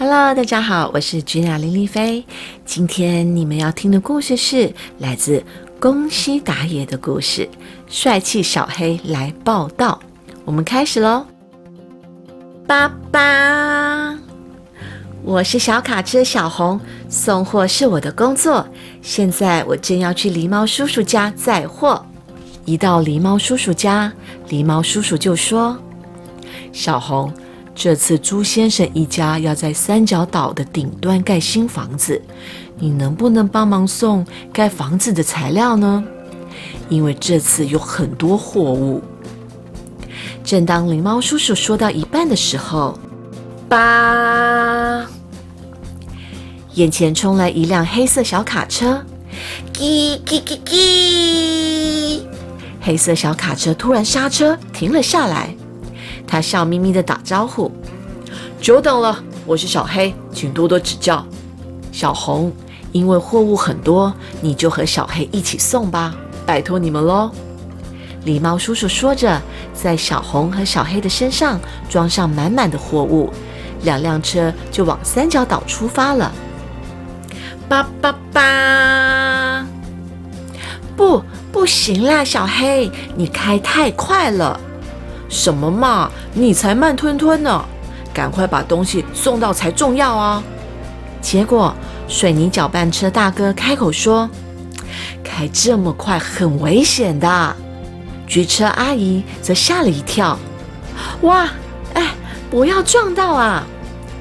[0.00, 2.24] Hello，大家好，我是君雅林丽菲。
[2.64, 5.44] 今天你们要听的故事是来自
[5.78, 7.42] 宫西达也的故事
[7.86, 10.00] 《帅气小黑来报道》。
[10.46, 11.26] 我们开始喽。
[12.66, 14.18] 爸爸，
[15.22, 16.80] 我是小卡车小红，
[17.10, 18.66] 送货是我的工作。
[19.02, 22.02] 现在我正要去狸猫叔叔家载货。
[22.64, 24.10] 一到狸猫叔叔家，
[24.48, 25.76] 狸猫叔叔就说
[26.72, 27.30] ：“小红。”
[27.74, 32.20] 这次朱先生一家要在三角岛的顶端盖新房子，
[32.78, 36.04] 你能不能帮忙送盖房子的材料呢？
[36.90, 39.02] 因为这次有很多货物。
[40.44, 42.98] 正当灵猫叔叔说到一半的时候，
[43.68, 45.06] 吧，
[46.74, 49.02] 眼前冲来一辆黑色小卡车，
[49.72, 52.20] 叽叽叽叽，
[52.80, 55.54] 黑色小卡车突然刹车停了下来。
[56.30, 57.68] 他笑眯眯的打招呼
[58.62, 61.26] ：“久等了，我是小黑，请多多指教。”
[61.90, 62.52] 小红，
[62.92, 66.14] 因为货物很多，你就和小黑一起送吧，
[66.46, 67.32] 拜托你们喽。
[68.24, 69.42] 狸猫叔叔说着，
[69.74, 73.28] 在小红和小黑的身上装上满满的货物，
[73.82, 76.30] 两辆车就往三角岛出发了。
[77.68, 79.66] 叭叭叭！
[80.96, 84.60] 不，不行啦，小黑，你开太快了。
[85.30, 86.10] 什么嘛！
[86.34, 87.64] 你才慢吞吞呢，
[88.12, 90.42] 赶快把东西送到才重要啊！
[91.22, 91.72] 结果
[92.08, 94.28] 水泥搅拌车大哥开口说
[95.22, 97.56] ：“开这么快很危险的。”
[98.26, 100.36] 橘车阿姨则吓了一跳
[101.22, 101.48] ：“哇，
[101.94, 102.08] 哎，
[102.50, 103.64] 不要撞到啊！”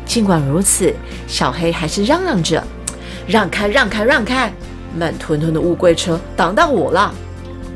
[0.05, 0.93] 尽管如此，
[1.27, 2.63] 小黑还是嚷嚷着
[3.27, 4.53] ：“让开，让开，让开！
[4.95, 7.11] 慢吞吞的乌龟车挡到我了！”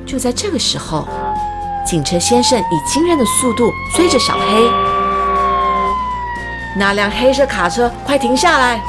[0.05, 1.07] 就在这个时候。
[1.85, 4.69] 警车先生以惊人的速度追着小黑，
[6.77, 8.81] 那辆黑色卡车快停下来！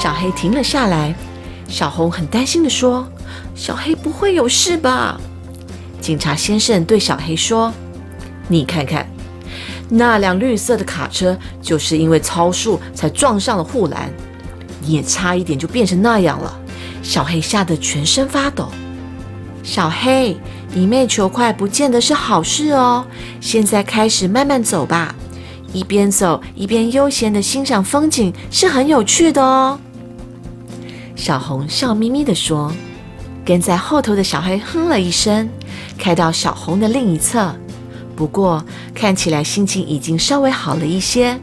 [0.00, 1.14] 小黑停了下来，
[1.68, 3.06] 小红很担心的说
[3.54, 5.20] ：“小黑不会有事吧？”
[6.00, 7.72] 警察先生对小黑说
[8.48, 9.06] ：“你看看，
[9.90, 14.10] 那辆绿色的卡车就是因为超速才撞上了护栏，
[14.80, 16.58] 你也差一点就变成那样了。”
[17.02, 18.70] 小黑吓得全身发抖。
[19.66, 20.36] 小黑，
[20.72, 23.04] 一昧求快不见得是好事哦。
[23.40, 25.12] 现在开始慢慢走吧，
[25.72, 29.76] 一边走一边悠闲的欣赏风景是很有趣的哦。
[31.16, 32.72] 小红笑眯眯地说。
[33.44, 35.48] 跟在后头的小黑哼了一声，
[35.96, 37.54] 开到小红的另一侧。
[38.16, 41.38] 不过看起来心情已经稍微好了一些。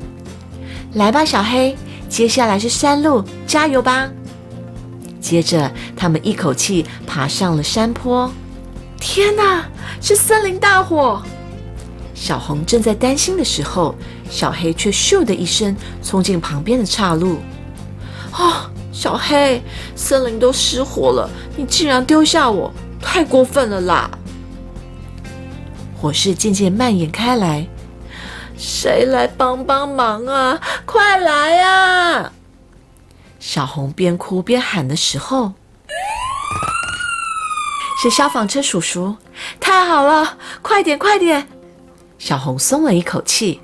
[0.95, 1.77] 来吧，小黑，
[2.09, 4.09] 接下来是山路，加油吧！
[5.23, 8.29] 接着，他们一口气爬上了山坡。
[8.99, 9.65] 天哪，
[10.01, 11.23] 是森林大火！
[12.13, 13.95] 小红正在担心的时候，
[14.29, 17.37] 小黑却咻的一声冲进旁边的岔路。
[18.31, 19.63] 啊，小黑，
[19.95, 24.11] 森林都失火了，你竟然丢下我，太过分了啦！
[25.95, 27.65] 火势渐渐蔓延开来，
[28.57, 30.59] 谁来帮帮忙啊？
[30.85, 32.31] 快来啊！
[33.45, 35.51] 小红边哭边喊的时候，
[38.01, 39.13] 是消防车叔叔。
[39.59, 41.45] 太好了，快点快点！
[42.17, 43.59] 小红松了一口气。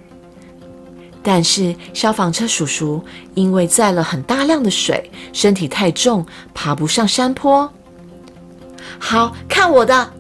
[1.23, 3.01] 但是消防车叔叔
[3.35, 7.71] 因为载了很大量的水，身体太重，爬不上山坡。
[8.99, 10.11] 好看我的！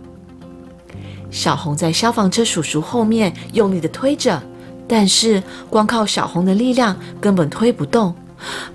[1.29, 4.41] 小红在消防车叔叔后面用力的推着，
[4.87, 8.15] 但是光靠小红的力量根本推不动。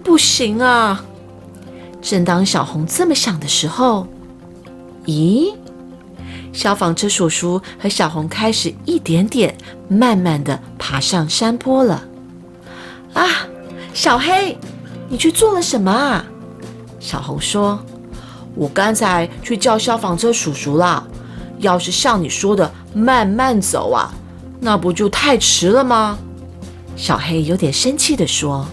[0.03, 1.05] 不行啊！
[2.03, 4.07] 正当小红这么想的时候，
[5.07, 5.55] 咦，
[6.53, 9.57] 消防车叔叔和小红开始一点点、
[9.89, 12.05] 慢慢的爬上山坡了。
[13.15, 13.27] 啊，
[13.95, 14.59] 小黑，
[15.09, 16.25] 你去做了什么啊？
[17.01, 17.83] 小红说
[18.55, 21.07] ：“我刚才去叫消防车叔叔了。
[21.59, 24.13] 要是像你说的慢慢走啊，
[24.61, 26.19] 那不就太迟了吗？”
[26.97, 28.67] 小黑有点生气的说。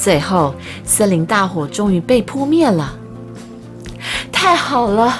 [0.00, 0.54] 最后，
[0.84, 2.96] 森林大火终于被扑灭了。
[4.30, 5.12] 太好了，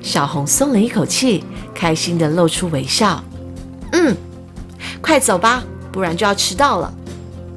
[0.00, 1.44] 小红松了一口气，
[1.74, 3.22] 开心的露出微笑。
[3.92, 4.16] 嗯，
[5.02, 5.62] 快走吧，
[5.92, 6.90] 不然就要迟到了。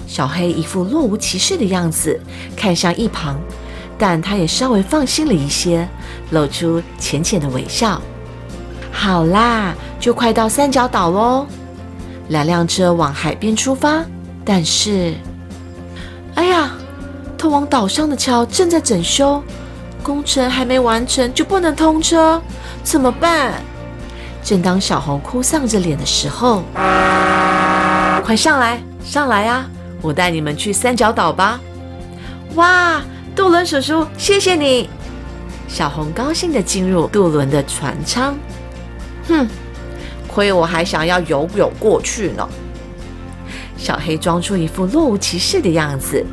[0.06, 2.20] 小黑一副若无其事的样子，
[2.58, 3.40] 看向一旁，
[3.98, 5.88] 但他也稍微放心了一些，
[6.32, 8.02] 露出浅浅的微笑。
[8.92, 11.48] 好啦，就快到三角岛喽。
[12.28, 14.04] 两辆车往海边出发，
[14.44, 15.16] 但是。
[16.42, 16.72] 哎呀，
[17.38, 19.44] 通往岛上的桥正在整修，
[20.02, 22.42] 工程还没完成就不能通车，
[22.82, 23.62] 怎么办？
[24.44, 26.64] 正当小红哭丧着脸的时候，
[28.26, 29.70] 快上来，上来啊！
[30.02, 31.60] 我带你们去三角岛吧。
[32.56, 33.00] 哇，
[33.36, 34.90] 渡轮叔叔，谢谢你！
[35.68, 38.36] 小红高兴地进入渡轮的船舱。
[39.28, 39.48] 哼，
[40.28, 42.50] 亏我还想要游泳过去呢。
[43.82, 46.24] 小黑装出一副若无其事的样子，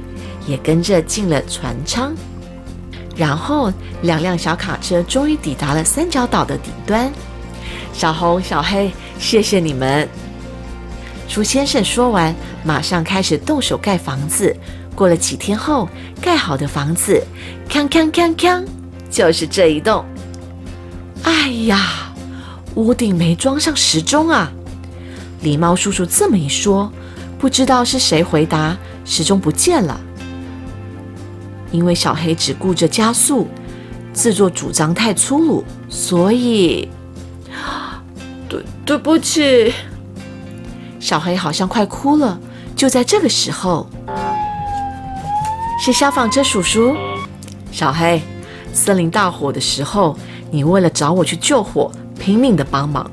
[0.46, 2.14] 也跟着进了船舱。
[3.16, 3.72] 然后，
[4.02, 7.10] 两辆小卡车终于抵达了三角岛的顶端。
[7.94, 10.06] 小红、小黑，谢谢你们！
[11.26, 14.54] 猪先生说完，马上开始动手盖房子。
[14.94, 15.88] 过了几天后，
[16.20, 17.18] 盖好的房子，
[17.66, 18.62] 锵锵锵锵，
[19.10, 20.04] 就是这一栋。
[21.22, 22.12] 哎呀，
[22.74, 24.52] 屋顶没装上时钟啊！
[25.42, 26.92] 狸猫叔叔这么一说，
[27.38, 29.98] 不知道是谁回答，时钟不见了。
[31.70, 33.46] 因为小黑只顾着加速，
[34.12, 36.88] 自作主张太粗鲁，所以，
[38.48, 39.72] 对对不起，
[40.98, 42.38] 小黑好像快哭了。
[42.74, 43.88] 就在这个时候，
[45.84, 46.96] 是消防车叔叔。
[47.70, 48.20] 小黑，
[48.72, 50.16] 森林大火的时候，
[50.50, 53.08] 你为了找我去救火，拼命的帮忙，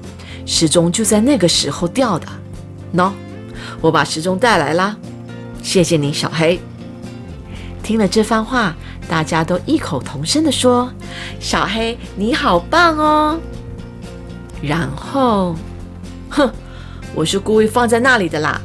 [0.45, 2.27] 时钟就在那个时候掉的。
[2.95, 3.11] 喏，
[3.81, 4.95] 我把时钟带来啦，
[5.61, 6.59] 谢谢你，小黑。
[7.83, 8.75] 听了这番话，
[9.07, 10.91] 大家都异口同声地说
[11.39, 13.39] ：“小黑，你好棒哦！”
[14.61, 15.55] 然后，
[16.29, 16.51] 哼，
[17.13, 18.59] 我是故意放在那里的啦。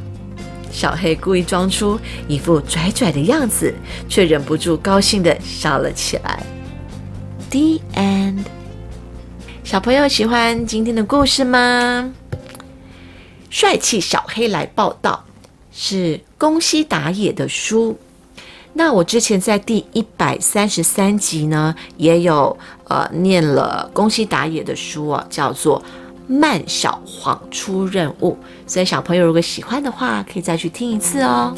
[0.71, 3.73] 小黑故意装出一副拽拽的样子，
[4.09, 6.41] 却忍不住高兴地笑了起来。
[7.51, 8.39] The end。
[9.63, 12.11] 小朋友喜欢今天的故事吗？
[13.51, 15.23] 帅气小黑来报道，
[15.73, 17.99] 是宫西达也的书。
[18.73, 25.83] 那我之前在第一百三十三集呢，也有呃念了宫西达也的书啊，叫做
[26.33, 28.31] 《慢小黄出任务》，
[28.65, 31.53] 所以小朋友如果喜欢的话，可以再去听一次哦。